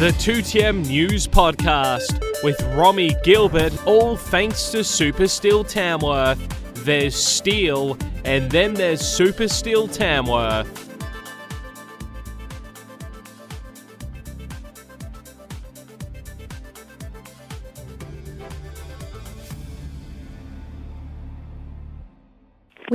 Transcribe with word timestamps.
The 0.00 0.10
2TM 0.18 0.88
News 0.88 1.28
Podcast 1.28 2.20
with 2.42 2.60
Romy 2.74 3.14
Gilbert, 3.22 3.72
all 3.86 4.16
thanks 4.16 4.70
to 4.72 4.82
Super 4.82 5.28
Steel 5.28 5.62
Tamworth. 5.62 6.36
There's 6.84 7.14
steel, 7.14 7.96
and 8.24 8.50
then 8.50 8.74
there's 8.74 9.00
Super 9.00 9.46
Steel 9.46 9.86
Tamworth. 9.86 10.93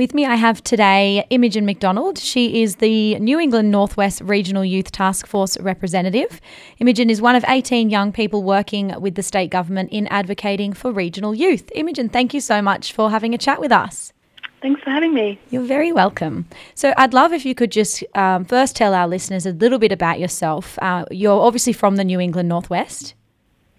With 0.00 0.14
me, 0.14 0.24
I 0.24 0.36
have 0.36 0.64
today 0.64 1.26
Imogen 1.28 1.66
McDonald. 1.66 2.16
She 2.16 2.62
is 2.62 2.76
the 2.76 3.18
New 3.18 3.38
England 3.38 3.70
Northwest 3.70 4.22
Regional 4.22 4.64
Youth 4.64 4.90
Task 4.90 5.26
Force 5.26 5.60
representative. 5.60 6.40
Imogen 6.78 7.10
is 7.10 7.20
one 7.20 7.36
of 7.36 7.44
18 7.46 7.90
young 7.90 8.10
people 8.10 8.42
working 8.42 8.98
with 8.98 9.14
the 9.14 9.22
state 9.22 9.50
government 9.50 9.90
in 9.92 10.06
advocating 10.06 10.72
for 10.72 10.90
regional 10.90 11.34
youth. 11.34 11.70
Imogen, 11.74 12.08
thank 12.08 12.32
you 12.32 12.40
so 12.40 12.62
much 12.62 12.94
for 12.94 13.10
having 13.10 13.34
a 13.34 13.36
chat 13.36 13.60
with 13.60 13.72
us. 13.72 14.14
Thanks 14.62 14.82
for 14.82 14.88
having 14.88 15.12
me. 15.12 15.38
You're 15.50 15.64
very 15.64 15.92
welcome. 15.92 16.48
So, 16.74 16.94
I'd 16.96 17.12
love 17.12 17.34
if 17.34 17.44
you 17.44 17.54
could 17.54 17.70
just 17.70 18.02
um, 18.14 18.46
first 18.46 18.76
tell 18.76 18.94
our 18.94 19.06
listeners 19.06 19.44
a 19.44 19.52
little 19.52 19.78
bit 19.78 19.92
about 19.92 20.18
yourself. 20.18 20.78
Uh, 20.80 21.04
you're 21.10 21.42
obviously 21.42 21.74
from 21.74 21.96
the 21.96 22.04
New 22.04 22.20
England 22.20 22.48
Northwest. 22.48 23.12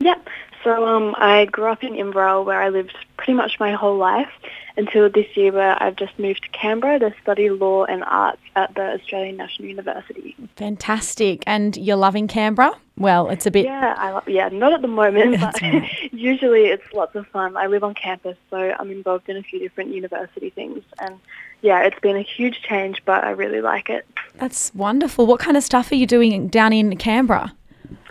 Yep. 0.02 0.28
So, 0.64 0.86
um, 0.86 1.16
I 1.18 1.46
grew 1.46 1.72
up 1.72 1.84
in 1.84 1.96
Inverell 1.96 2.46
where 2.46 2.62
I 2.62 2.70
lived 2.70 2.96
pretty 3.22 3.34
much 3.34 3.60
my 3.60 3.72
whole 3.72 3.98
life 3.98 4.32
until 4.78 5.08
this 5.08 5.28
year 5.36 5.52
where 5.52 5.82
I've 5.82 5.96
just 5.96 6.18
moved 6.18 6.42
to 6.42 6.50
Canberra 6.50 6.98
to 6.98 7.14
study 7.22 7.52
law 7.52 7.86
and 7.86 8.04
arts 8.06 8.42
at 8.56 8.74
the 8.74 8.94
Australian 8.94 9.38
National 9.38 9.68
University. 9.68 10.36
Fantastic. 10.56 11.44
And 11.46 11.78
you're 11.78 11.98
loving 11.98 12.28
Canberra? 12.28 12.72
Well, 12.98 13.30
it's 13.30 13.46
a 13.46 13.52
bit. 13.52 13.66
Yeah, 13.66 13.94
I 13.96 14.12
love, 14.12 14.28
yeah, 14.28 14.50
not 14.50 14.74
at 14.74 14.82
the 14.82 14.88
moment, 14.88 15.40
but 15.40 15.62
right. 15.62 15.88
usually 16.12 16.66
it's 16.66 16.92
lots 16.94 17.16
of 17.16 17.28
fun. 17.28 17.56
I 17.58 17.68
live 17.68 17.84
on 17.84 17.94
campus, 17.94 18.38
so 18.50 18.58
I'm 18.58 18.90
involved 18.90 19.30
in 19.30 19.38
a 19.38 19.44
few 19.44 19.60
different 19.60 19.94
university 19.94 20.50
things. 20.50 20.84
And 21.00 21.20
yeah, 21.62 21.84
it's 21.84 22.00
been 22.00 22.16
a 22.16 22.24
huge 22.24 22.64
change, 22.64 23.04
but 23.06 23.24
I 23.24 23.32
really 23.32 23.62
like 23.62 23.90
it. 23.90 24.08
That's 24.36 24.74
wonderful. 24.74 25.28
What 25.28 25.40
kind 25.40 25.58
of 25.58 25.64
stuff 25.64 25.92
are 25.92 25.96
you 25.96 26.08
doing 26.08 26.48
down 26.48 26.74
in 26.74 26.98
Canberra 26.98 27.54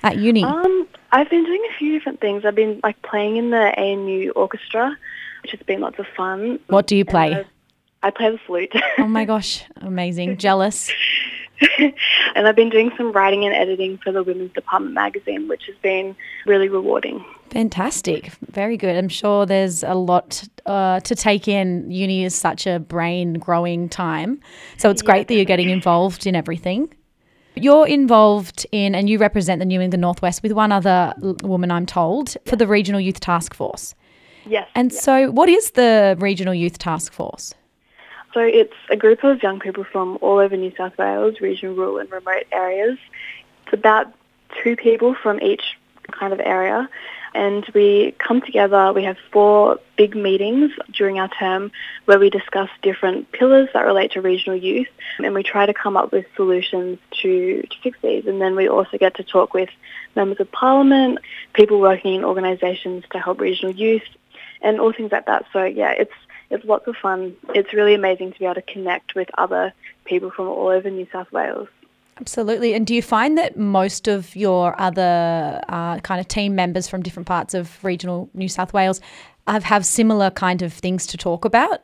at 0.04 0.18
uni? 0.18 0.44
Um, 0.44 0.79
I've 1.12 1.28
been 1.30 1.44
doing 1.44 1.62
a 1.70 1.78
few 1.78 1.92
different 1.96 2.20
things. 2.20 2.44
I've 2.44 2.54
been 2.54 2.80
like 2.82 3.00
playing 3.02 3.36
in 3.36 3.50
the 3.50 3.78
ANU 3.78 4.30
orchestra, 4.30 4.96
which 5.42 5.52
has 5.52 5.60
been 5.60 5.80
lots 5.80 5.98
of 5.98 6.06
fun. 6.16 6.60
What 6.68 6.86
do 6.86 6.96
you 6.96 7.04
play? 7.04 7.34
I, 7.34 8.08
I 8.08 8.10
play 8.10 8.30
the 8.30 8.38
flute. 8.38 8.72
oh 8.98 9.06
my 9.06 9.24
gosh, 9.24 9.64
amazing. 9.76 10.36
Jealous. 10.38 10.90
and 12.34 12.48
I've 12.48 12.56
been 12.56 12.70
doing 12.70 12.90
some 12.96 13.12
writing 13.12 13.44
and 13.44 13.54
editing 13.54 13.98
for 13.98 14.12
the 14.12 14.22
Women's 14.22 14.52
Department 14.52 14.94
magazine, 14.94 15.48
which 15.48 15.66
has 15.66 15.76
been 15.82 16.16
really 16.46 16.68
rewarding. 16.68 17.24
Fantastic. 17.50 18.30
Very 18.50 18.76
good. 18.76 18.96
I'm 18.96 19.08
sure 19.08 19.44
there's 19.44 19.82
a 19.82 19.94
lot 19.94 20.48
uh, 20.66 21.00
to 21.00 21.14
take 21.14 21.48
in. 21.48 21.90
Uni 21.90 22.24
is 22.24 22.34
such 22.34 22.66
a 22.66 22.78
brain 22.78 23.34
growing 23.34 23.88
time. 23.88 24.40
So 24.78 24.88
it's 24.88 25.02
great 25.02 25.28
that 25.28 25.34
you're 25.34 25.44
getting 25.44 25.68
involved 25.68 26.26
in 26.26 26.34
everything. 26.36 26.94
You're 27.56 27.86
involved 27.86 28.66
in, 28.72 28.94
and 28.94 29.10
you 29.10 29.18
represent 29.18 29.58
the 29.58 29.64
New 29.64 29.80
England 29.80 30.00
Northwest 30.00 30.42
with 30.42 30.52
one 30.52 30.72
other 30.72 31.12
woman, 31.42 31.70
I'm 31.70 31.86
told, 31.86 32.36
for 32.46 32.56
the 32.56 32.66
Regional 32.66 33.00
Youth 33.00 33.20
Task 33.20 33.54
Force. 33.54 33.94
Yes. 34.46 34.68
And 34.74 34.92
so, 34.92 35.30
what 35.30 35.48
is 35.48 35.72
the 35.72 36.16
Regional 36.18 36.54
Youth 36.54 36.78
Task 36.78 37.12
Force? 37.12 37.54
So 38.32 38.40
it's 38.40 38.74
a 38.90 38.96
group 38.96 39.24
of 39.24 39.42
young 39.42 39.58
people 39.58 39.84
from 39.84 40.16
all 40.20 40.38
over 40.38 40.56
New 40.56 40.72
South 40.76 40.96
Wales, 40.96 41.40
regional, 41.40 41.74
rural 41.74 41.98
and 41.98 42.10
remote 42.10 42.44
areas. 42.52 42.96
It's 43.64 43.72
about 43.72 44.12
two 44.62 44.76
people 44.76 45.14
from 45.14 45.40
each 45.40 45.76
kind 46.12 46.32
of 46.32 46.40
area. 46.40 46.88
And 47.34 47.64
we 47.74 48.12
come 48.18 48.40
together, 48.40 48.92
we 48.92 49.04
have 49.04 49.16
four 49.32 49.78
big 49.96 50.16
meetings 50.16 50.72
during 50.92 51.20
our 51.20 51.28
term 51.28 51.70
where 52.06 52.18
we 52.18 52.30
discuss 52.30 52.68
different 52.82 53.30
pillars 53.32 53.68
that 53.72 53.82
relate 53.82 54.12
to 54.12 54.20
regional 54.20 54.58
youth 54.58 54.88
and 55.18 55.34
we 55.34 55.42
try 55.42 55.66
to 55.66 55.74
come 55.74 55.96
up 55.96 56.12
with 56.12 56.26
solutions 56.34 56.98
to, 57.22 57.62
to 57.62 57.76
fix 57.82 57.98
these. 58.02 58.26
And 58.26 58.40
then 58.40 58.56
we 58.56 58.68
also 58.68 58.98
get 58.98 59.14
to 59.16 59.22
talk 59.22 59.54
with 59.54 59.70
members 60.16 60.40
of 60.40 60.50
parliament, 60.50 61.18
people 61.52 61.80
working 61.80 62.14
in 62.14 62.24
organisations 62.24 63.04
to 63.12 63.18
help 63.18 63.40
regional 63.40 63.74
youth 63.74 64.02
and 64.62 64.80
all 64.80 64.92
things 64.92 65.12
like 65.12 65.26
that. 65.26 65.46
So 65.52 65.64
yeah, 65.64 65.92
it's 65.92 66.12
it's 66.50 66.64
lots 66.64 66.88
of 66.88 66.96
fun. 66.96 67.36
It's 67.54 67.72
really 67.72 67.94
amazing 67.94 68.32
to 68.32 68.38
be 68.38 68.44
able 68.44 68.56
to 68.56 68.62
connect 68.62 69.14
with 69.14 69.28
other 69.38 69.72
people 70.04 70.30
from 70.30 70.48
all 70.48 70.66
over 70.66 70.90
New 70.90 71.06
South 71.12 71.30
Wales. 71.30 71.68
Absolutely. 72.20 72.74
And 72.74 72.86
do 72.86 72.94
you 72.94 73.00
find 73.00 73.38
that 73.38 73.56
most 73.56 74.06
of 74.06 74.36
your 74.36 74.78
other 74.78 75.60
uh, 75.68 75.98
kind 76.00 76.20
of 76.20 76.28
team 76.28 76.54
members 76.54 76.86
from 76.86 77.02
different 77.02 77.26
parts 77.26 77.54
of 77.54 77.82
regional 77.82 78.28
New 78.34 78.48
South 78.48 78.74
Wales 78.74 79.00
have, 79.46 79.64
have 79.64 79.86
similar 79.86 80.30
kind 80.30 80.60
of 80.60 80.72
things 80.72 81.06
to 81.08 81.16
talk 81.16 81.46
about? 81.46 81.82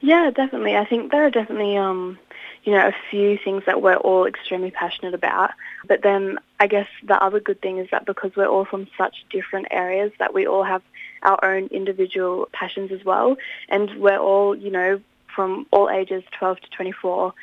Yeah, 0.00 0.30
definitely. 0.30 0.74
I 0.74 0.86
think 0.86 1.12
there 1.12 1.24
are 1.26 1.30
definitely, 1.30 1.76
um, 1.76 2.18
you 2.64 2.72
know, 2.72 2.86
a 2.88 2.94
few 3.10 3.38
things 3.44 3.62
that 3.66 3.82
we're 3.82 3.96
all 3.96 4.24
extremely 4.26 4.70
passionate 4.70 5.12
about. 5.12 5.50
But 5.86 6.02
then 6.02 6.38
I 6.58 6.66
guess 6.66 6.88
the 7.06 7.22
other 7.22 7.38
good 7.38 7.60
thing 7.60 7.76
is 7.76 7.88
that 7.90 8.06
because 8.06 8.34
we're 8.34 8.46
all 8.46 8.64
from 8.64 8.88
such 8.96 9.24
different 9.30 9.66
areas 9.70 10.12
that 10.18 10.32
we 10.32 10.46
all 10.46 10.64
have 10.64 10.82
our 11.22 11.44
own 11.44 11.66
individual 11.66 12.48
passions 12.52 12.90
as 12.90 13.04
well. 13.04 13.36
And 13.68 14.00
we're 14.00 14.18
all, 14.18 14.56
you 14.56 14.70
know, 14.70 15.00
from 15.34 15.66
all 15.70 15.90
ages, 15.90 16.24
12 16.38 16.60
to 16.60 16.70
24. 16.70 17.34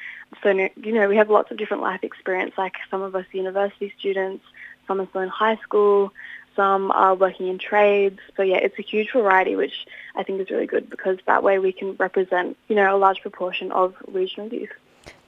So, 0.43 0.49
you 0.49 0.93
know, 0.93 1.07
we 1.09 1.17
have 1.17 1.29
lots 1.29 1.51
of 1.51 1.57
different 1.57 1.83
life 1.83 2.03
experience, 2.03 2.53
like 2.57 2.75
some 2.89 3.01
of 3.01 3.15
us 3.15 3.25
are 3.33 3.37
university 3.37 3.93
students, 3.97 4.43
some 4.87 5.01
are 5.01 5.07
still 5.07 5.21
in 5.21 5.29
high 5.29 5.57
school, 5.57 6.13
some 6.55 6.91
are 6.91 7.15
working 7.15 7.47
in 7.47 7.57
trades. 7.57 8.19
So 8.35 8.43
yeah, 8.43 8.57
it's 8.57 8.77
a 8.79 8.81
huge 8.81 9.11
variety, 9.11 9.55
which 9.55 9.85
I 10.15 10.23
think 10.23 10.41
is 10.41 10.49
really 10.49 10.67
good 10.67 10.89
because 10.89 11.17
that 11.25 11.43
way 11.43 11.59
we 11.59 11.71
can 11.71 11.95
represent, 11.95 12.57
you 12.67 12.75
know, 12.75 12.95
a 12.95 12.97
large 12.97 13.21
proportion 13.21 13.71
of 13.71 13.95
regional 14.07 14.49
youth. 14.49 14.69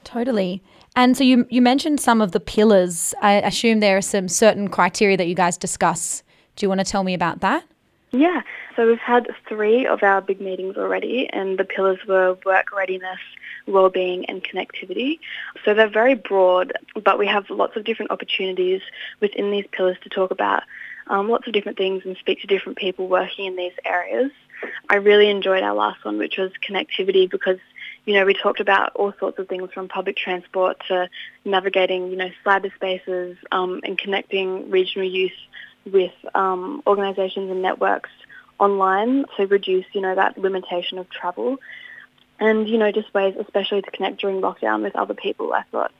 Totally. 0.04 0.62
And 0.94 1.16
so 1.16 1.24
you, 1.24 1.46
you 1.48 1.62
mentioned 1.62 2.00
some 2.00 2.20
of 2.20 2.32
the 2.32 2.40
pillars. 2.40 3.14
I 3.22 3.34
assume 3.34 3.80
there 3.80 3.96
are 3.96 4.02
some 4.02 4.28
certain 4.28 4.68
criteria 4.68 5.16
that 5.16 5.26
you 5.26 5.34
guys 5.34 5.56
discuss. 5.56 6.22
Do 6.56 6.64
you 6.64 6.68
want 6.68 6.80
to 6.80 6.84
tell 6.84 7.02
me 7.04 7.14
about 7.14 7.40
that? 7.40 7.64
Yeah, 8.10 8.42
so 8.76 8.86
we've 8.86 8.98
had 8.98 9.26
three 9.48 9.86
of 9.86 10.02
our 10.02 10.20
big 10.20 10.38
meetings 10.38 10.76
already, 10.76 11.30
and 11.32 11.58
the 11.58 11.64
pillars 11.64 11.98
were 12.06 12.36
work 12.44 12.66
readiness, 12.70 13.18
well-being, 13.66 14.26
and 14.26 14.42
connectivity. 14.42 15.18
So 15.64 15.74
they're 15.74 15.88
very 15.88 16.14
broad, 16.14 16.72
but 17.02 17.18
we 17.18 17.26
have 17.26 17.48
lots 17.50 17.76
of 17.76 17.84
different 17.84 18.10
opportunities 18.10 18.80
within 19.20 19.50
these 19.50 19.66
pillars 19.72 19.96
to 20.02 20.08
talk 20.08 20.30
about 20.30 20.62
um, 21.08 21.28
lots 21.28 21.46
of 21.46 21.52
different 21.52 21.78
things 21.78 22.02
and 22.04 22.16
speak 22.16 22.40
to 22.40 22.46
different 22.46 22.78
people 22.78 23.08
working 23.08 23.46
in 23.46 23.56
these 23.56 23.72
areas. 23.84 24.30
I 24.88 24.96
really 24.96 25.28
enjoyed 25.28 25.62
our 25.62 25.74
last 25.74 26.04
one, 26.04 26.18
which 26.18 26.38
was 26.38 26.52
connectivity, 26.68 27.28
because 27.28 27.58
you 28.04 28.14
know 28.14 28.24
we 28.24 28.34
talked 28.34 28.60
about 28.60 28.92
all 28.94 29.12
sorts 29.18 29.38
of 29.38 29.48
things 29.48 29.70
from 29.72 29.88
public 29.88 30.16
transport 30.16 30.80
to 30.88 31.08
navigating, 31.44 32.10
you 32.10 32.16
know, 32.16 32.30
cyberspaces 32.44 33.36
um, 33.50 33.80
and 33.84 33.98
connecting 33.98 34.70
regional 34.70 35.08
youth 35.08 35.32
with 35.90 36.12
um, 36.34 36.82
organisations 36.86 37.50
and 37.50 37.60
networks 37.60 38.10
online 38.58 39.24
to 39.36 39.46
reduce, 39.46 39.86
you 39.92 40.00
know, 40.00 40.14
that 40.14 40.38
limitation 40.38 40.98
of 40.98 41.10
travel. 41.10 41.58
And, 42.42 42.68
you 42.68 42.76
know, 42.76 42.90
just 42.90 43.14
ways 43.14 43.36
especially 43.38 43.82
to 43.82 43.90
connect 43.92 44.20
during 44.20 44.40
lockdown 44.40 44.82
with 44.82 44.96
other 44.96 45.14
people 45.14 45.52
I 45.52 45.62
thought 45.70 45.92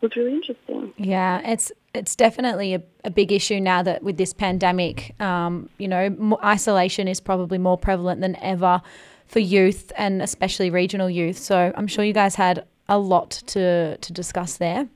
was 0.00 0.16
really 0.16 0.32
interesting. 0.32 0.94
Yeah, 0.96 1.46
it's 1.46 1.70
it's 1.92 2.16
definitely 2.16 2.72
a, 2.72 2.82
a 3.04 3.10
big 3.10 3.30
issue 3.32 3.60
now 3.60 3.82
that 3.82 4.02
with 4.02 4.16
this 4.16 4.32
pandemic, 4.32 5.14
um, 5.20 5.68
you 5.76 5.88
know, 5.88 6.38
isolation 6.42 7.06
is 7.06 7.20
probably 7.20 7.58
more 7.58 7.76
prevalent 7.76 8.22
than 8.22 8.36
ever 8.36 8.80
for 9.26 9.40
youth 9.40 9.92
and 9.94 10.22
especially 10.22 10.70
regional 10.70 11.10
youth. 11.10 11.36
So 11.36 11.70
I'm 11.76 11.86
sure 11.86 12.02
you 12.02 12.14
guys 12.14 12.34
had 12.34 12.64
a 12.88 12.98
lot 12.98 13.30
to 13.48 13.98
to 13.98 14.12
discuss 14.12 14.56
there. 14.56 14.88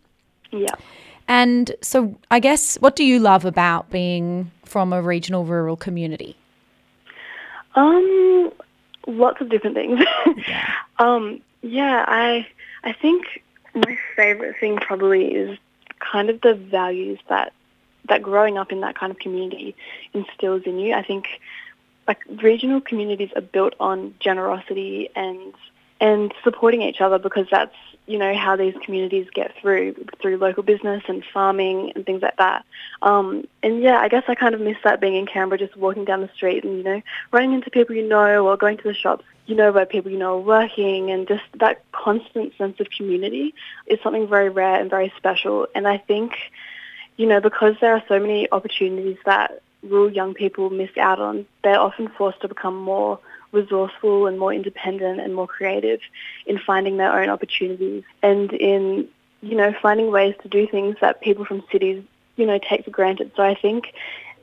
Yeah. 0.52 0.74
And 1.28 1.74
so 1.82 2.18
I 2.30 2.40
guess 2.40 2.76
what 2.80 2.96
do 2.96 3.04
you 3.04 3.18
love 3.18 3.44
about 3.44 3.90
being 3.90 4.50
from 4.64 4.94
a 4.94 5.02
regional 5.02 5.44
rural 5.44 5.76
community? 5.76 6.34
Um, 7.74 8.52
lots 9.06 9.40
of 9.40 9.48
different 9.48 9.76
things. 9.76 10.00
um, 10.98 11.40
yeah, 11.62 12.04
I 12.06 12.46
I 12.82 12.92
think 12.92 13.42
my 13.74 13.96
favorite 14.16 14.56
thing 14.60 14.76
probably 14.76 15.34
is 15.34 15.58
kind 15.98 16.30
of 16.30 16.40
the 16.40 16.54
values 16.54 17.18
that 17.28 17.52
that 18.08 18.22
growing 18.22 18.58
up 18.58 18.70
in 18.70 18.80
that 18.80 18.98
kind 18.98 19.10
of 19.10 19.18
community 19.18 19.74
instills 20.12 20.62
in 20.66 20.78
you. 20.78 20.94
I 20.94 21.02
think 21.02 21.26
like 22.06 22.18
regional 22.42 22.80
communities 22.80 23.30
are 23.34 23.42
built 23.42 23.74
on 23.80 24.14
generosity 24.20 25.08
and 25.16 25.54
and 26.00 26.34
supporting 26.42 26.82
each 26.82 27.00
other 27.00 27.18
because 27.18 27.46
that's 27.50 27.74
you 28.06 28.18
know 28.18 28.34
how 28.34 28.56
these 28.56 28.74
communities 28.84 29.26
get 29.32 29.54
through 29.60 29.94
through 30.20 30.36
local 30.36 30.62
business 30.62 31.02
and 31.08 31.24
farming 31.32 31.92
and 31.94 32.04
things 32.04 32.22
like 32.22 32.36
that. 32.36 32.64
Um, 33.02 33.46
and 33.62 33.82
yeah, 33.82 33.98
I 33.98 34.08
guess 34.08 34.24
I 34.28 34.34
kind 34.34 34.54
of 34.54 34.60
miss 34.60 34.76
that 34.84 35.00
being 35.00 35.14
in 35.14 35.26
Canberra, 35.26 35.58
just 35.58 35.76
walking 35.76 36.04
down 36.04 36.20
the 36.20 36.30
street 36.34 36.64
and 36.64 36.76
you 36.78 36.82
know 36.82 37.02
running 37.32 37.52
into 37.52 37.70
people 37.70 37.94
you 37.94 38.06
know 38.06 38.46
or 38.46 38.56
going 38.56 38.76
to 38.78 38.84
the 38.84 38.94
shops 38.94 39.24
you 39.46 39.54
know 39.54 39.72
where 39.72 39.86
people 39.86 40.10
you 40.10 40.18
know 40.18 40.38
are 40.38 40.40
working 40.40 41.10
and 41.10 41.28
just 41.28 41.44
that 41.60 41.82
constant 41.92 42.56
sense 42.56 42.78
of 42.80 42.88
community 42.90 43.54
is 43.86 43.98
something 44.02 44.28
very 44.28 44.48
rare 44.48 44.80
and 44.80 44.90
very 44.90 45.12
special. 45.16 45.66
And 45.74 45.86
I 45.86 45.98
think 45.98 46.34
you 47.16 47.26
know, 47.26 47.40
because 47.40 47.76
there 47.80 47.94
are 47.94 48.02
so 48.08 48.18
many 48.18 48.50
opportunities 48.50 49.18
that 49.24 49.62
rural 49.82 50.10
young 50.10 50.34
people 50.34 50.70
miss 50.70 50.90
out 50.96 51.20
on, 51.20 51.46
they're 51.62 51.78
often 51.78 52.08
forced 52.08 52.40
to 52.40 52.48
become 52.48 52.76
more 52.76 53.18
resourceful 53.54 54.26
and 54.26 54.38
more 54.38 54.52
independent 54.52 55.20
and 55.20 55.34
more 55.34 55.46
creative 55.46 56.00
in 56.46 56.58
finding 56.58 56.96
their 56.96 57.12
own 57.18 57.28
opportunities 57.30 58.02
and 58.22 58.52
in, 58.52 59.08
you 59.40 59.56
know, 59.56 59.74
finding 59.80 60.10
ways 60.10 60.34
to 60.42 60.48
do 60.48 60.66
things 60.66 60.96
that 61.00 61.20
people 61.20 61.44
from 61.44 61.62
cities, 61.72 62.02
you 62.36 62.46
know, 62.46 62.58
take 62.58 62.84
for 62.84 62.90
granted. 62.90 63.30
So 63.36 63.42
I 63.42 63.54
think 63.54 63.94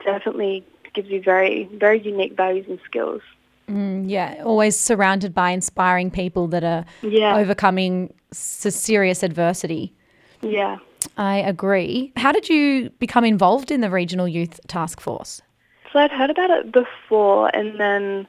definitely 0.04 0.63
gives 0.94 1.10
you 1.10 1.22
very, 1.22 1.66
very 1.74 2.02
unique 2.02 2.36
values 2.36 2.66
and 2.68 2.80
skills. 2.86 3.22
Mm, 3.68 4.10
yeah, 4.10 4.42
always 4.44 4.75
surrounded 4.75 5.34
by 5.34 5.52
inspiring 5.52 6.12
people 6.12 6.48
that 6.48 6.64
are 6.64 6.86
Yeah. 7.02 7.38
overcoming 7.38 8.14
s- 8.31 8.75
serious 8.75 9.24
adversity. 9.24 9.94
Yeah. 10.42 10.78
I 11.18 11.38
agree. 11.38 12.12
How 12.18 12.31
did 12.31 12.50
you 12.50 12.90
become 13.00 13.24
involved 13.24 13.72
in 13.72 13.81
the 13.81 13.90
Regional 13.90 14.28
Youth 14.28 14.60
Task 14.68 15.00
Force? 15.00 15.42
So 15.92 16.00
I'd 16.00 16.12
heard 16.12 16.30
about 16.30 16.50
it 16.50 16.72
before, 16.72 17.50
and 17.54 17.80
then 17.80 18.28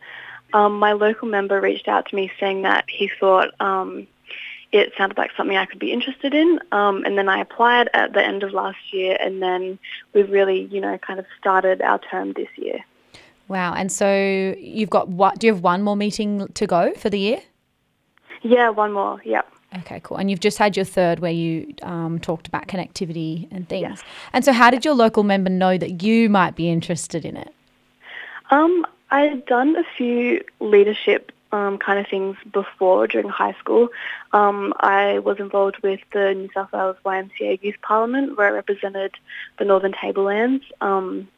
um, 0.52 0.78
my 0.78 0.92
local 0.92 1.28
member 1.28 1.60
reached 1.60 1.88
out 1.88 2.06
to 2.08 2.16
me 2.16 2.30
saying 2.38 2.62
that 2.62 2.84
he 2.88 3.10
thought 3.20 3.48
um, 3.60 4.06
it 4.72 4.92
sounded 4.96 5.18
like 5.18 5.30
something 5.36 5.56
I 5.56 5.66
could 5.66 5.78
be 5.78 5.92
interested 5.92 6.34
in. 6.34 6.58
Um, 6.72 7.04
and 7.04 7.16
then 7.16 7.28
I 7.28 7.40
applied 7.40 7.88
at 7.94 8.14
the 8.14 8.24
end 8.24 8.42
of 8.42 8.52
last 8.52 8.92
year, 8.92 9.16
and 9.20 9.42
then 9.42 9.78
we 10.14 10.22
really, 10.22 10.62
you 10.64 10.80
know, 10.80 10.98
kind 10.98 11.18
of 11.18 11.26
started 11.38 11.82
our 11.82 11.98
term 11.98 12.32
this 12.32 12.48
year. 12.56 12.80
Wow. 13.48 13.74
And 13.74 13.92
so 13.92 14.54
you've 14.58 14.90
got 14.90 15.08
what? 15.08 15.38
Do 15.38 15.46
you 15.46 15.52
have 15.52 15.62
one 15.62 15.82
more 15.82 15.96
meeting 15.96 16.48
to 16.54 16.66
go 16.66 16.92
for 16.94 17.10
the 17.10 17.18
year? 17.18 17.42
Yeah, 18.42 18.70
one 18.70 18.92
more. 18.92 19.20
Yep. 19.24 19.46
Okay, 19.78 20.00
cool. 20.02 20.18
And 20.18 20.30
you've 20.30 20.40
just 20.40 20.58
had 20.58 20.76
your 20.76 20.84
third 20.84 21.20
where 21.20 21.32
you 21.32 21.74
um, 21.82 22.18
talked 22.18 22.46
about 22.46 22.66
connectivity 22.66 23.48
and 23.50 23.68
things. 23.68 23.82
Yes. 23.82 24.02
And 24.32 24.44
so, 24.44 24.52
how 24.52 24.70
did 24.70 24.84
your 24.84 24.94
local 24.94 25.22
member 25.22 25.50
know 25.50 25.78
that 25.78 26.02
you 26.02 26.28
might 26.28 26.56
be 26.56 26.70
interested 26.70 27.24
in 27.24 27.36
it? 27.36 27.54
Um, 28.50 28.86
I 29.12 29.24
had 29.24 29.44
done 29.44 29.76
a 29.76 29.84
few 29.96 30.42
leadership 30.58 31.32
um, 31.52 31.76
kind 31.76 31.98
of 31.98 32.08
things 32.08 32.38
before 32.50 33.06
during 33.06 33.28
high 33.28 33.52
school. 33.60 33.90
Um, 34.32 34.72
I 34.80 35.18
was 35.18 35.38
involved 35.38 35.76
with 35.82 36.00
the 36.14 36.32
New 36.32 36.48
South 36.54 36.72
Wales 36.72 36.96
YMCA 37.04 37.62
Youth 37.62 37.76
Parliament 37.82 38.38
where 38.38 38.48
I 38.48 38.50
represented 38.50 39.14
the 39.58 39.66
Northern 39.66 39.92
Tablelands. 39.92 40.64
Um, 40.80 41.28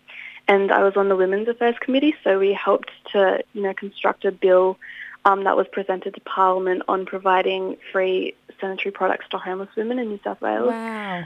and 0.46 0.70
I 0.70 0.84
was 0.84 0.96
on 0.96 1.08
the 1.08 1.16
Women's 1.16 1.48
Affairs 1.48 1.74
Committee, 1.80 2.14
so 2.22 2.38
we 2.38 2.52
helped 2.52 2.92
to, 3.10 3.42
you 3.54 3.62
know, 3.62 3.74
construct 3.74 4.24
a 4.24 4.30
bill 4.30 4.78
um, 5.24 5.42
that 5.44 5.56
was 5.56 5.66
presented 5.72 6.14
to 6.14 6.20
Parliament 6.20 6.82
on 6.86 7.06
providing 7.06 7.76
free 7.90 8.34
sanitary 8.60 8.92
products 8.92 9.26
to 9.30 9.38
homeless 9.38 9.74
women 9.76 9.98
in 9.98 10.10
New 10.10 10.20
South 10.22 10.40
Wales. 10.40 10.68
Wow. 10.68 11.24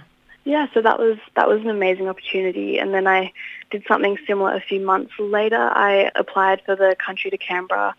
Yeah, 0.48 0.66
so 0.72 0.80
that 0.80 0.98
was 0.98 1.18
that 1.36 1.46
was 1.46 1.60
an 1.60 1.68
amazing 1.68 2.08
opportunity. 2.08 2.78
And 2.78 2.94
then 2.94 3.06
I 3.06 3.34
did 3.70 3.84
something 3.86 4.16
similar 4.26 4.54
a 4.54 4.62
few 4.62 4.80
months 4.80 5.12
later. 5.18 5.58
I 5.58 6.10
applied 6.14 6.62
for 6.64 6.74
the 6.74 6.96
Country 6.98 7.30
to 7.30 7.36
Canberra 7.36 7.94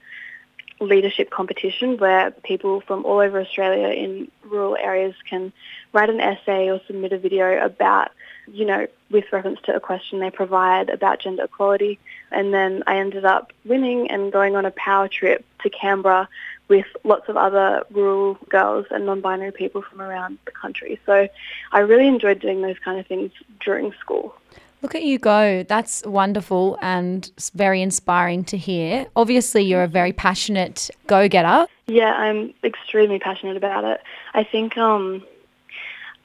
leadership 0.79 1.29
competition 1.29 1.97
where 1.97 2.31
people 2.31 2.81
from 2.81 3.05
all 3.05 3.19
over 3.19 3.39
Australia 3.39 3.89
in 3.89 4.31
rural 4.43 4.75
areas 4.77 5.13
can 5.29 5.53
write 5.93 6.09
an 6.09 6.19
essay 6.19 6.71
or 6.71 6.81
submit 6.87 7.13
a 7.13 7.19
video 7.19 7.63
about, 7.63 8.09
you 8.51 8.65
know, 8.65 8.87
with 9.11 9.25
reference 9.31 9.59
to 9.61 9.75
a 9.75 9.79
question 9.79 10.19
they 10.19 10.29
provide 10.29 10.89
about 10.89 11.19
gender 11.19 11.43
equality. 11.43 11.99
And 12.31 12.53
then 12.53 12.83
I 12.87 12.97
ended 12.97 13.25
up 13.25 13.53
winning 13.65 14.09
and 14.11 14.31
going 14.31 14.55
on 14.55 14.65
a 14.65 14.71
power 14.71 15.07
trip 15.07 15.45
to 15.63 15.69
Canberra 15.69 16.27
with 16.67 16.85
lots 17.03 17.27
of 17.27 17.35
other 17.35 17.83
rural 17.91 18.35
girls 18.47 18.85
and 18.91 19.05
non-binary 19.05 19.51
people 19.51 19.81
from 19.81 20.01
around 20.01 20.37
the 20.45 20.51
country. 20.51 20.99
So 21.05 21.27
I 21.71 21.79
really 21.79 22.07
enjoyed 22.07 22.39
doing 22.39 22.61
those 22.61 22.77
kind 22.79 22.99
of 22.99 23.07
things 23.07 23.31
during 23.59 23.91
school. 23.93 24.35
Look 24.81 24.95
at 24.95 25.03
you 25.03 25.19
go. 25.19 25.63
That's 25.63 26.05
wonderful 26.05 26.77
and 26.81 27.29
very 27.53 27.81
inspiring 27.81 28.45
to 28.45 28.57
hear. 28.57 29.07
Obviously, 29.15 29.63
you're 29.63 29.83
a 29.83 29.87
very 29.87 30.13
passionate 30.13 30.89
go 31.07 31.27
getter. 31.27 31.67
Yeah, 31.87 32.13
I'm 32.13 32.53
extremely 32.63 33.19
passionate 33.19 33.57
about 33.57 33.83
it. 33.83 34.01
I 34.33 34.43
think 34.43 34.77
um, 34.77 35.23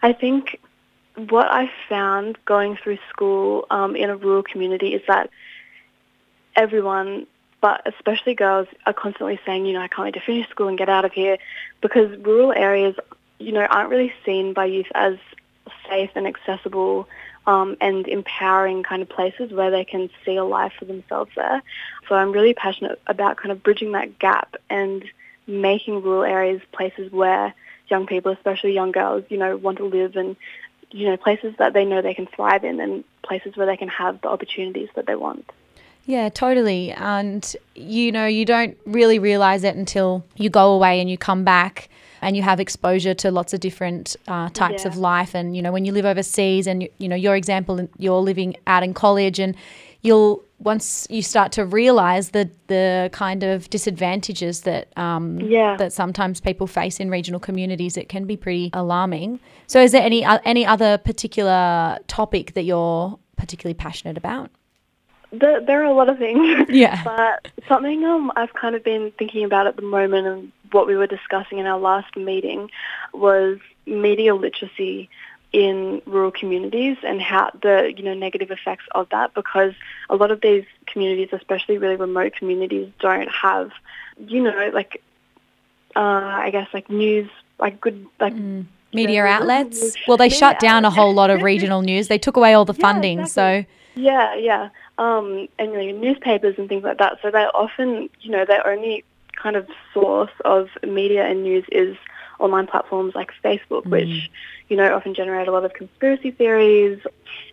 I 0.03 0.13
think 0.13 0.61
what 1.17 1.47
I 1.51 1.71
found 1.89 2.39
going 2.45 2.77
through 2.77 2.99
school 3.09 3.67
um, 3.71 3.95
in 3.95 4.11
a 4.11 4.17
rural 4.17 4.43
community 4.43 4.95
is 4.95 5.03
that 5.07 5.31
everyone, 6.57 7.27
but 7.61 7.83
especially 7.87 8.35
girls, 8.35 8.69
are 8.87 8.93
constantly 8.93 9.39
saying, 9.47 9.67
you 9.67 9.73
know, 9.75 9.81
I 9.81 9.89
can't 9.89 10.05
wait 10.07 10.15
to 10.15 10.21
finish 10.21 10.49
school 10.49 10.69
and 10.69 10.79
get 10.79 10.89
out 10.89 11.05
of 11.05 11.13
here, 11.13 11.39
because 11.81 12.17
rural 12.19 12.53
areas, 12.53 12.97
you 13.39 13.53
know, 13.53 13.65
aren't 13.65 13.91
really 13.91 14.13
seen 14.25 14.53
by 14.53 14.67
youth 14.67 14.87
as 14.95 15.17
safe 15.89 16.11
and 16.15 16.27
accessible 16.27 17.09
um, 17.47 17.77
and 17.81 18.09
empowering 18.09 18.83
kind 18.83 19.03
of 19.03 19.09
places 19.09 19.53
where 19.53 19.71
they 19.71 19.85
can 19.85 20.11
see 20.25 20.37
a 20.37 20.45
life 20.45 20.73
for 20.79 20.85
themselves 20.85 21.31
there. 21.37 21.63
So 22.09 22.15
I'm 22.15 22.33
really 22.33 22.55
passionate 22.55 23.01
about 23.07 23.37
kind 23.37 23.53
of 23.53 23.63
bridging 23.63 23.93
that 23.93 24.19
gap 24.19 24.57
and 24.71 25.05
making 25.47 26.03
rural 26.03 26.25
areas 26.25 26.63
places 26.73 27.13
where 27.13 27.55
young 27.89 28.07
people, 28.07 28.33
especially 28.33 28.73
young 28.73 28.93
girls, 28.93 29.25
you 29.29 29.37
know, 29.37 29.57
want 29.57 29.79
to 29.79 29.85
live 29.85 30.17
and, 30.17 30.37
you 30.95 31.09
know, 31.09 31.17
places 31.17 31.53
that 31.59 31.73
they 31.73 31.85
know 31.85 32.01
they 32.01 32.15
can 32.15 32.27
thrive 32.27 32.63
in 32.65 32.79
and 32.79 33.03
places 33.23 33.57
where 33.57 33.67
they 33.67 33.77
can 33.77 33.89
have 33.89 34.21
the 34.21 34.29
opportunities 34.29 34.89
that 34.95 35.07
they 35.07 35.17
want. 35.17 35.51
Yeah, 36.07 36.29
totally. 36.29 36.93
And 36.93 37.45
you 37.75 38.13
know, 38.13 38.27
you 38.27 38.45
don't 38.45 38.77
really 38.87 39.19
realize 39.19 39.65
it 39.65 39.75
until 39.75 40.25
you 40.37 40.51
go 40.51 40.73
away 40.73 41.01
and 41.01 41.11
you 41.11 41.19
come 41.19 41.43
back 41.43 41.89
and 42.23 42.37
you 42.37 42.43
have 42.43 42.61
exposure 42.61 43.13
to 43.15 43.31
lots 43.33 43.53
of 43.53 43.59
different 43.61 44.15
uh, 44.29 44.51
types 44.51 44.85
Yeah. 44.85 44.91
of 44.91 44.97
life. 44.97 45.35
And 45.35 45.57
you 45.57 45.63
know, 45.63 45.73
when 45.73 45.85
you 45.85 45.93
live 45.93 46.07
overseas, 46.07 46.67
and 46.69 46.85
you, 46.85 46.89
you 46.99 47.09
know, 47.09 47.17
your 47.17 47.35
example, 47.35 47.89
you're 47.99 48.21
living 48.21 48.57
out 48.67 48.85
in 48.85 48.95
college, 48.95 49.41
and 49.41 49.57
you'll 50.05 50.45
once 50.61 51.07
you 51.11 51.23
start 51.23 51.51
to 51.53 51.65
realize 51.65 52.31
the 52.31 52.49
the 52.69 53.11
kind 53.13 53.43
of 53.43 53.69
disadvantages 53.71 54.61
that 54.61 54.97
um, 54.97 55.41
Yeah. 55.41 55.77
that 55.77 55.93
sometimes 55.93 56.41
people 56.41 56.67
face 56.67 57.01
in 57.01 57.11
regional 57.11 57.41
communities, 57.41 57.97
it 57.97 58.09
can 58.09 58.25
be 58.25 58.37
pretty 58.37 58.71
alarming. 58.73 59.41
So, 59.67 59.81
is 59.81 59.91
there 59.93 60.03
any 60.03 60.25
uh, 60.25 60.39
any 60.45 60.65
other 60.65 60.99
particular 60.99 61.99
topic 62.07 62.55
that 62.55 62.63
you're 62.63 63.19
particularly 63.37 63.75
passionate 63.75 64.17
about? 64.17 64.51
There, 65.33 65.61
there 65.61 65.81
are 65.83 65.87
a 65.87 65.93
lot 65.93 66.09
of 66.09 66.19
things. 66.19 66.69
Yeah. 66.85 67.03
But 67.03 67.49
something 67.67 68.05
um, 68.05 68.31
I've 68.37 68.55
kind 68.55 68.77
of 68.77 68.85
been 68.85 69.11
thinking 69.19 69.45
about 69.45 69.67
at 69.67 69.75
the 69.77 69.83
moment 69.83 70.27
and 70.29 70.53
what 70.71 70.87
we 70.87 70.97
were 70.97 71.09
discussing 71.09 71.59
in 71.59 71.67
our 71.67 71.79
last 71.79 72.17
meeting 72.17 72.71
was 73.13 73.59
media 73.87 74.35
literacy 74.35 75.09
in 75.55 76.03
rural 76.05 76.33
communities 76.33 76.97
and 77.05 77.23
how 77.23 77.49
the 77.63 77.95
you 77.97 78.03
know 78.03 78.13
negative 78.13 78.51
effects 78.51 78.85
of 78.93 79.09
that 79.11 79.33
because 79.35 79.73
a 80.11 80.17
lot 80.17 80.33
of 80.33 80.41
these 80.41 80.65
communities, 80.87 81.29
especially 81.33 81.79
really 81.79 81.95
remote 81.95 82.33
communities, 82.35 82.91
don't 82.99 83.31
have 83.31 83.71
you 84.19 84.43
know 84.43 84.71
like 84.75 85.01
uh, 85.95 86.01
I 86.47 86.51
guess 86.51 86.67
like 86.75 86.91
news 86.91 87.31
like 87.61 87.81
good 87.81 88.05
like 88.19 88.35
media 88.93 89.23
journalism, 89.23 89.43
outlets. 89.43 89.81
news- 89.83 89.97
Well, 90.09 90.17
they 90.17 90.25
media 90.25 90.39
shut 90.39 90.59
down 90.59 90.85
a 90.85 90.91
whole 90.91 91.15
lot 91.15 91.31
of 91.31 91.43
regional 91.43 91.83
news. 91.83 92.09
They 92.09 92.19
took 92.19 92.37
away 92.37 92.53
all 92.53 92.65
the 92.65 92.75
Yeah, 92.79 92.81
funding. 92.81 93.21
exactly. 93.21 93.69
So, 93.95 94.01
Yeah, 94.01 94.35
yeah. 94.35 94.69
Um, 94.99 95.47
and 95.61 95.73
you 95.73 95.93
know, 95.93 95.99
newspapers 96.01 96.57
and 96.59 96.69
things 96.69 96.83
like 96.83 96.99
that. 96.99 97.19
So 97.23 97.31
they 97.31 97.45
often, 97.55 98.11
you 98.23 98.31
know, 98.33 98.45
their 98.45 98.67
only 98.67 99.05
kind 99.41 99.55
of 99.55 99.69
source 99.93 100.33
of 100.45 100.69
media 100.83 101.25
and 101.27 101.45
news 101.45 101.65
is 101.71 101.97
online 102.39 102.67
platforms 102.67 103.15
like 103.15 103.31
Facebook, 103.43 103.87
which, 103.87 104.31
you 104.69 104.77
know, 104.77 104.95
often 104.95 105.15
generate 105.15 105.49
a 105.49 105.53
lot 105.53 105.65
of 105.65 105.73
conspiracy 105.75 106.31
theories. 106.31 107.01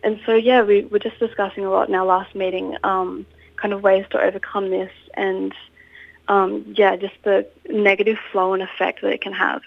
And 0.03 0.19
so, 0.25 0.33
yeah, 0.33 0.61
we 0.63 0.85
were 0.85 0.99
just 0.99 1.19
discussing 1.19 1.65
a 1.65 1.69
lot 1.69 1.89
in 1.89 1.95
our 1.95 2.05
last 2.05 2.35
meeting, 2.35 2.75
um, 2.83 3.25
kind 3.55 3.73
of 3.73 3.83
ways 3.83 4.05
to 4.11 4.21
overcome 4.21 4.69
this 4.69 4.91
and, 5.13 5.53
um, 6.27 6.73
yeah, 6.77 6.95
just 6.95 7.15
the 7.23 7.47
negative 7.69 8.17
flow 8.31 8.53
and 8.53 8.63
effect 8.63 9.01
that 9.01 9.13
it 9.13 9.21
can 9.21 9.33
have. 9.33 9.61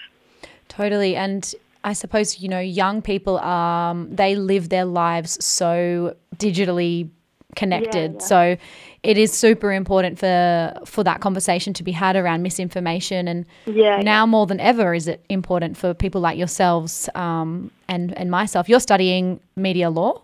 totally. 0.68 1.14
And 1.14 1.54
I 1.84 1.92
suppose, 1.92 2.40
you 2.40 2.48
know, 2.48 2.60
young 2.60 3.02
people, 3.02 3.38
um, 3.38 4.08
they 4.10 4.36
live 4.36 4.70
their 4.70 4.86
lives 4.86 5.44
so 5.44 6.16
digitally 6.36 7.10
connected. 7.54 8.12
yeah. 8.14 8.18
So 8.18 8.56
it 9.02 9.18
is 9.18 9.32
super 9.32 9.72
important 9.72 10.18
for 10.18 10.72
for 10.86 11.04
that 11.04 11.20
conversation 11.20 11.72
to 11.74 11.82
be 11.82 11.92
had 11.92 12.16
around 12.16 12.42
misinformation 12.42 13.28
and 13.28 13.44
Yeah, 13.66 14.00
now 14.02 14.26
more 14.26 14.46
than 14.46 14.60
ever 14.60 14.94
is 14.94 15.06
it 15.08 15.24
important 15.28 15.76
for 15.76 15.94
people 15.94 16.20
like 16.20 16.38
yourselves 16.38 17.08
um, 17.14 17.70
and 17.88 18.16
and 18.18 18.30
myself. 18.30 18.68
You're 18.68 18.80
studying 18.80 19.40
media 19.56 19.90
law. 19.90 20.20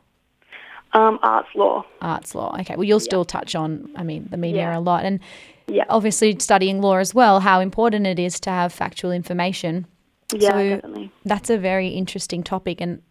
Um, 0.93 1.19
arts 1.23 1.49
law. 1.55 1.85
arts 2.01 2.35
law. 2.35 2.57
Okay, 2.61 2.75
well, 2.75 2.83
you'll 2.85 2.99
still 2.99 3.25
touch 3.25 3.55
on, 3.55 3.89
I 3.95 4.03
mean, 4.03 4.27
the 4.31 4.37
media 4.37 4.63
Yeah. 4.63 4.79
a 4.79 4.81
lot, 4.81 5.05
and 5.05 5.21
Yeah. 5.69 5.85
obviously 5.89 6.37
studying 6.41 6.81
law 6.83 6.97
as 6.97 7.15
well. 7.15 7.39
How 7.41 7.61
important 7.61 8.07
it 8.09 8.19
is 8.19 8.41
to 8.41 8.51
have 8.51 8.73
factual 8.73 9.13
information. 9.13 9.87
Yeah, 10.35 10.51
So- 10.51 10.69
definitely. 10.69 11.11
That's 11.25 11.49
a 11.51 11.59
very 11.59 11.89
interesting 11.91 12.43
topic, 12.43 12.81
and 12.81 13.03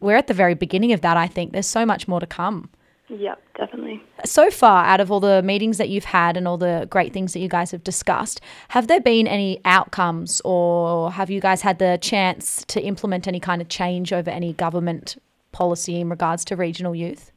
we're 0.00 0.16
at 0.16 0.26
the 0.26 0.34
very 0.34 0.54
beginning 0.54 0.92
of 0.92 1.00
that. 1.02 1.16
I 1.16 1.28
think 1.28 1.52
there's 1.52 1.68
so 1.68 1.86
much 1.86 2.08
more 2.08 2.18
to 2.18 2.26
come. 2.26 2.68
Yeah, 3.12 3.34
definitely. 3.56 4.00
So 4.24 4.52
far, 4.52 4.84
out 4.84 5.00
of 5.00 5.10
all 5.10 5.18
the 5.18 5.42
meetings 5.42 5.78
that 5.78 5.88
you've 5.88 6.04
had 6.04 6.36
and 6.36 6.46
all 6.46 6.56
the 6.56 6.86
great 6.88 7.12
things 7.12 7.32
that 7.32 7.40
you 7.40 7.48
guys 7.48 7.72
have 7.72 7.82
discussed, 7.82 8.40
have 8.68 8.86
there 8.86 9.00
been 9.00 9.26
any 9.26 9.60
outcomes, 9.64 10.40
or 10.44 11.10
have 11.10 11.28
you 11.28 11.40
guys 11.40 11.62
had 11.62 11.80
the 11.80 11.98
chance 12.00 12.64
to 12.68 12.80
implement 12.80 13.26
any 13.26 13.40
kind 13.40 13.60
of 13.60 13.68
change 13.68 14.12
over 14.12 14.30
any 14.30 14.52
government 14.52 15.20
policy 15.50 16.00
in 16.00 16.08
regards 16.08 16.44
to 16.46 16.56
regional 16.56 16.94
youth? 16.94 17.32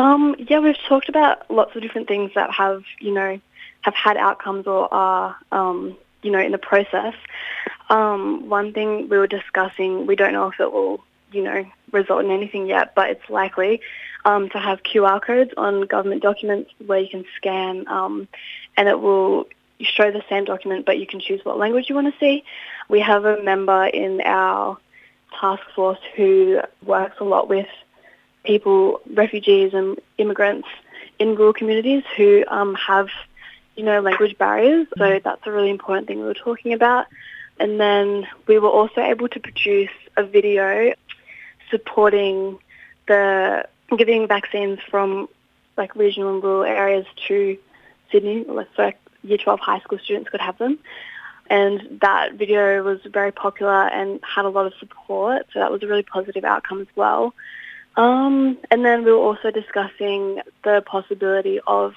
Um, 0.00 0.34
yeah, 0.38 0.58
we've 0.58 0.76
talked 0.88 1.08
about 1.08 1.48
lots 1.48 1.76
of 1.76 1.82
different 1.82 2.08
things 2.08 2.32
that 2.34 2.50
have, 2.50 2.82
you 3.00 3.14
know, 3.14 3.40
have 3.82 3.94
had 3.94 4.16
outcomes 4.16 4.66
or 4.66 4.92
are, 4.92 5.36
um, 5.52 5.96
you 6.22 6.32
know, 6.32 6.40
in 6.40 6.50
the 6.50 6.58
process. 6.58 7.14
Um, 7.88 8.48
one 8.48 8.72
thing 8.72 9.08
we 9.08 9.16
were 9.16 9.28
discussing, 9.28 10.06
we 10.06 10.16
don't 10.16 10.32
know 10.32 10.48
if 10.48 10.58
it 10.58 10.72
will, 10.72 11.04
you 11.32 11.42
know, 11.42 11.66
result 11.92 12.24
in 12.24 12.30
anything 12.30 12.66
yet, 12.66 12.94
but 12.94 13.10
it's 13.10 13.28
likely 13.30 13.80
um, 14.24 14.48
to 14.50 14.58
have 14.58 14.82
QR 14.82 15.22
codes 15.22 15.52
on 15.56 15.82
government 15.82 16.22
documents 16.22 16.70
where 16.84 16.98
you 16.98 17.08
can 17.08 17.24
scan 17.36 17.86
um, 17.88 18.28
and 18.76 18.88
it 18.88 19.00
will 19.00 19.46
show 19.80 20.10
the 20.10 20.22
same 20.28 20.44
document, 20.44 20.86
but 20.86 20.98
you 20.98 21.06
can 21.06 21.20
choose 21.20 21.44
what 21.44 21.58
language 21.58 21.88
you 21.88 21.94
want 21.94 22.12
to 22.12 22.18
see. 22.18 22.44
We 22.88 23.00
have 23.00 23.24
a 23.24 23.42
member 23.42 23.86
in 23.86 24.20
our 24.22 24.78
task 25.38 25.62
force 25.74 25.98
who 26.14 26.60
works 26.84 27.16
a 27.20 27.24
lot 27.24 27.48
with 27.48 27.68
people, 28.44 29.00
refugees 29.12 29.74
and 29.74 29.98
immigrants 30.18 30.68
in 31.18 31.34
rural 31.34 31.52
communities 31.52 32.04
who 32.16 32.44
um, 32.48 32.74
have, 32.74 33.08
you 33.76 33.84
know, 33.84 34.00
language 34.00 34.38
barriers. 34.38 34.86
So 34.96 35.20
that's 35.22 35.46
a 35.46 35.52
really 35.52 35.70
important 35.70 36.08
thing 36.08 36.18
we 36.18 36.24
were 36.24 36.34
talking 36.34 36.72
about. 36.72 37.06
And 37.58 37.80
then 37.80 38.26
we 38.46 38.58
were 38.58 38.68
also 38.68 39.00
able 39.00 39.28
to 39.28 39.40
produce 39.40 39.90
a 40.16 40.24
video 40.24 40.94
supporting 41.70 42.58
the 43.08 43.66
giving 43.96 44.26
vaccines 44.26 44.78
from 44.90 45.28
like 45.76 45.94
regional 45.94 46.34
and 46.34 46.42
rural 46.42 46.64
areas 46.64 47.06
to 47.28 47.58
Sydney, 48.10 48.44
so 48.76 48.92
year 49.22 49.38
12 49.38 49.60
high 49.60 49.80
school 49.80 49.98
students 49.98 50.30
could 50.30 50.40
have 50.40 50.58
them. 50.58 50.78
And 51.48 52.00
that 52.00 52.34
video 52.34 52.82
was 52.82 53.00
very 53.04 53.30
popular 53.30 53.86
and 53.88 54.20
had 54.22 54.44
a 54.44 54.48
lot 54.48 54.66
of 54.66 54.74
support, 54.80 55.46
so 55.52 55.60
that 55.60 55.70
was 55.70 55.82
a 55.82 55.86
really 55.86 56.02
positive 56.02 56.44
outcome 56.44 56.80
as 56.80 56.88
well. 56.96 57.34
Um, 57.96 58.58
and 58.70 58.84
then 58.84 59.04
we 59.04 59.12
were 59.12 59.18
also 59.18 59.50
discussing 59.50 60.40
the 60.64 60.82
possibility 60.84 61.60
of 61.66 61.94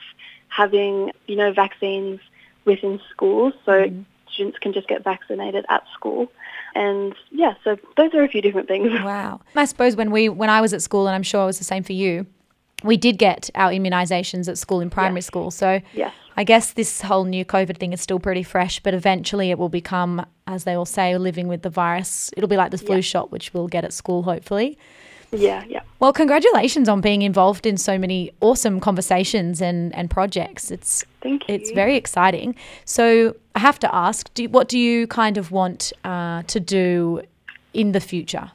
having, 0.49 1.11
you 1.27 1.35
know, 1.35 1.51
vaccines 1.51 2.19
within 2.65 3.01
schools, 3.09 3.53
so 3.65 3.71
mm-hmm. 3.71 4.01
students 4.31 4.59
can 4.59 4.73
just 4.73 4.87
get 4.87 5.03
vaccinated 5.03 5.65
at 5.67 5.83
school. 5.93 6.31
And 6.79 7.13
yeah, 7.29 7.55
so 7.65 7.75
those 7.97 8.13
are 8.13 8.23
a 8.23 8.29
few 8.29 8.41
different 8.41 8.69
things. 8.69 8.89
Wow. 9.03 9.41
I 9.55 9.65
suppose 9.65 9.95
when 9.97 10.11
we 10.11 10.29
when 10.29 10.49
I 10.49 10.61
was 10.61 10.73
at 10.73 10.81
school, 10.81 11.07
and 11.07 11.15
I'm 11.15 11.23
sure 11.23 11.43
it 11.43 11.47
was 11.47 11.57
the 11.57 11.65
same 11.65 11.83
for 11.83 11.93
you, 11.93 12.25
we 12.83 12.95
did 12.95 13.17
get 13.17 13.49
our 13.53 13.71
immunisations 13.71 14.47
at 14.47 14.57
school 14.57 14.79
in 14.79 14.89
primary 14.89 15.17
yes. 15.17 15.25
school. 15.25 15.51
So 15.51 15.81
yes. 15.93 16.13
I 16.37 16.45
guess 16.45 16.71
this 16.73 17.01
whole 17.01 17.25
new 17.25 17.43
COVID 17.43 17.77
thing 17.77 17.91
is 17.91 17.99
still 17.99 18.19
pretty 18.19 18.43
fresh, 18.43 18.79
but 18.79 18.93
eventually 18.93 19.51
it 19.51 19.59
will 19.59 19.69
become, 19.69 20.25
as 20.47 20.63
they 20.63 20.73
all 20.73 20.85
say, 20.85 21.17
living 21.17 21.49
with 21.49 21.63
the 21.63 21.69
virus. 21.69 22.31
It'll 22.37 22.47
be 22.47 22.55
like 22.55 22.71
the 22.71 22.77
flu 22.77 22.95
yeah. 22.95 23.01
shot, 23.01 23.31
which 23.31 23.53
we'll 23.53 23.67
get 23.67 23.83
at 23.83 23.91
school, 23.91 24.23
hopefully. 24.23 24.77
Yeah, 25.31 25.63
yeah. 25.67 25.81
Well, 25.99 26.13
congratulations 26.13 26.89
on 26.89 27.01
being 27.01 27.21
involved 27.21 27.65
in 27.65 27.77
so 27.77 27.97
many 27.97 28.31
awesome 28.41 28.79
conversations 28.79 29.61
and, 29.61 29.93
and 29.95 30.09
projects. 30.09 30.71
It's 30.71 31.05
Thank 31.21 31.47
you. 31.47 31.55
It's 31.55 31.71
very 31.71 31.95
exciting. 31.95 32.55
So 32.85 33.35
I 33.55 33.59
have 33.59 33.79
to 33.79 33.93
ask, 33.93 34.33
do, 34.33 34.47
what 34.49 34.69
do 34.69 34.79
you 34.79 35.07
kind 35.07 35.37
of 35.37 35.51
want 35.51 35.93
uh, 36.03 36.43
to 36.43 36.59
do 36.59 37.21
in 37.73 37.91
the 37.91 37.99
future? 37.99 38.51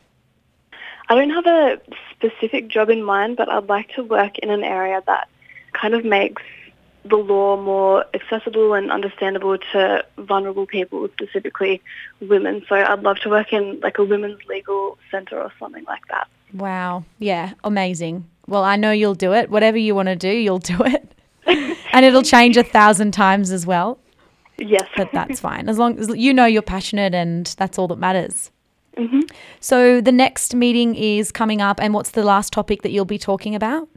I 1.09 1.14
don't 1.14 1.31
have 1.31 1.47
a 1.47 1.81
specific 2.11 2.69
job 2.69 2.88
in 2.88 3.02
mind, 3.02 3.37
but 3.37 3.49
I'd 3.49 3.69
like 3.69 3.90
to 3.95 4.02
work 4.02 4.38
in 4.38 4.50
an 4.50 4.64
area 4.64 5.02
that 5.07 5.28
kind 5.73 5.95
of 5.95 6.04
makes 6.04 6.43
the 7.04 7.16
law 7.16 7.61
more 7.61 8.07
accessible 8.14 8.73
and 8.73 8.90
understandable 8.90 9.59
to 9.73 10.04
vulnerable 10.16 10.66
people, 10.66 11.07
specifically 11.12 11.83
women. 12.21 12.64
So 12.69 12.76
I'd 12.76 13.02
love 13.02 13.19
to 13.21 13.28
work 13.28 13.52
in 13.52 13.81
like 13.81 13.99
a 13.99 14.04
women's 14.04 14.43
legal 14.49 14.97
centre 15.11 15.38
or 15.38 15.52
something 15.59 15.85
like 15.85 16.07
that. 16.09 16.28
Wow. 16.52 17.04
Yeah, 17.18 17.54
amazing. 17.64 18.28
Well, 18.46 18.62
I 18.62 18.76
know 18.76 18.90
you'll 18.90 19.14
do 19.14 19.32
it. 19.32 19.50
Whatever 19.50 19.78
you 19.78 19.94
want 19.94 20.08
to 20.08 20.16
do, 20.16 20.28
you'll 20.28 20.58
do 20.58 20.76
it. 20.84 21.10
and 21.92 22.04
it'll 22.04 22.22
change 22.22 22.56
a 22.56 22.62
thousand 22.62 23.12
times 23.12 23.50
as 23.50 23.66
well. 23.66 23.98
Yes. 24.58 24.88
But 24.96 25.10
that's 25.12 25.40
fine. 25.40 25.68
As 25.68 25.78
long 25.78 25.98
as 25.98 26.08
you 26.16 26.32
know 26.32 26.44
you're 26.44 26.62
passionate 26.62 27.14
and 27.14 27.46
that's 27.58 27.78
all 27.78 27.88
that 27.88 27.98
matters. 27.98 28.50
Mm-hmm. 28.96 29.20
So 29.60 30.00
the 30.00 30.12
next 30.12 30.54
meeting 30.54 30.94
is 30.94 31.32
coming 31.32 31.60
up, 31.60 31.80
and 31.80 31.92
what's 31.92 32.10
the 32.10 32.22
last 32.22 32.52
topic 32.52 32.82
that 32.82 32.90
you'll 32.92 33.04
be 33.04 33.18
talking 33.18 33.54
about? 33.54 33.88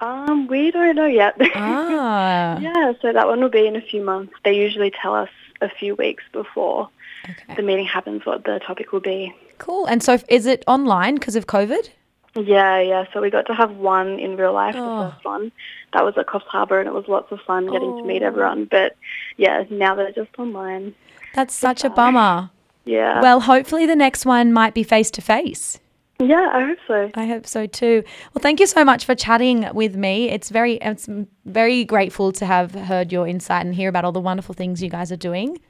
Um, 0.00 0.48
we 0.48 0.72
don't 0.72 0.96
know 0.96 1.06
yet. 1.06 1.36
Ah. 1.54 2.58
yeah, 2.58 2.92
so 3.00 3.12
that 3.12 3.28
one 3.28 3.40
will 3.40 3.48
be 3.48 3.66
in 3.66 3.76
a 3.76 3.80
few 3.80 4.02
months. 4.02 4.34
They 4.44 4.54
usually 4.54 4.90
tell 4.90 5.14
us 5.14 5.30
a 5.60 5.68
few 5.68 5.94
weeks 5.94 6.24
before 6.32 6.88
okay. 7.24 7.54
the 7.54 7.62
meeting 7.62 7.86
happens 7.86 8.26
what 8.26 8.44
the 8.44 8.58
topic 8.58 8.92
will 8.92 9.00
be. 9.00 9.32
Cool. 9.62 9.86
And 9.86 10.02
so 10.02 10.18
is 10.28 10.46
it 10.46 10.64
online 10.66 11.14
because 11.14 11.36
of 11.36 11.46
COVID? 11.46 11.88
Yeah, 12.34 12.80
yeah. 12.80 13.04
So 13.12 13.20
we 13.20 13.30
got 13.30 13.46
to 13.46 13.54
have 13.54 13.70
one 13.76 14.18
in 14.18 14.36
real 14.36 14.52
life, 14.52 14.74
oh. 14.76 15.04
the 15.04 15.10
first 15.12 15.24
one. 15.24 15.52
That 15.92 16.04
was 16.04 16.14
at 16.18 16.26
Coffs 16.26 16.46
Harbour 16.46 16.80
and 16.80 16.88
it 16.88 16.92
was 16.92 17.04
lots 17.06 17.30
of 17.30 17.38
fun 17.46 17.66
getting 17.66 17.92
oh. 17.92 18.00
to 18.00 18.04
meet 18.04 18.24
oh. 18.24 18.26
everyone. 18.26 18.64
But 18.64 18.96
yeah, 19.36 19.62
now 19.70 19.94
they're 19.94 20.10
just 20.10 20.30
online. 20.36 20.96
That's 21.36 21.54
such 21.54 21.84
a 21.84 21.90
bummer. 21.90 22.50
Yeah. 22.86 23.20
Well, 23.22 23.38
hopefully 23.38 23.86
the 23.86 23.94
next 23.94 24.26
one 24.26 24.52
might 24.52 24.74
be 24.74 24.82
face 24.82 25.12
to 25.12 25.20
face. 25.20 25.78
Yeah, 26.18 26.50
I 26.52 26.64
hope 26.64 26.78
so. 26.88 27.10
I 27.14 27.26
hope 27.26 27.46
so 27.46 27.66
too. 27.66 28.02
Well, 28.34 28.42
thank 28.42 28.58
you 28.58 28.66
so 28.66 28.84
much 28.84 29.04
for 29.04 29.14
chatting 29.14 29.68
with 29.74 29.94
me. 29.94 30.28
It's 30.28 30.50
very, 30.50 30.74
it's 30.74 31.08
very 31.44 31.84
grateful 31.84 32.32
to 32.32 32.46
have 32.46 32.74
heard 32.74 33.12
your 33.12 33.28
insight 33.28 33.64
and 33.64 33.76
hear 33.76 33.88
about 33.88 34.04
all 34.04 34.12
the 34.12 34.20
wonderful 34.20 34.56
things 34.56 34.82
you 34.82 34.90
guys 34.90 35.12
are 35.12 35.16
doing. 35.16 35.60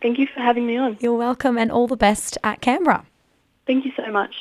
Thank 0.00 0.18
you 0.18 0.26
for 0.26 0.40
having 0.40 0.66
me 0.66 0.78
on. 0.78 0.96
You're 1.00 1.18
welcome, 1.18 1.58
and 1.58 1.70
all 1.70 1.86
the 1.86 1.96
best 1.96 2.38
at 2.42 2.62
Canberra. 2.62 3.04
Thank 3.70 3.84
you 3.84 3.92
so 3.96 4.10
much. 4.10 4.34